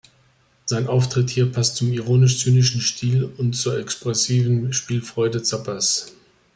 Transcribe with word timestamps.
Sein 0.65 0.87
Auftritt 0.87 1.29
hier 1.29 1.51
passt 1.51 1.75
zum 1.75 1.93
ironisch-zynischen 1.93 2.81
Stil 2.81 3.25
und 3.37 3.53
zur 3.53 3.77
expressiven 3.77 4.73
Spielfreude 4.73 5.43
Zappas. 5.43 6.11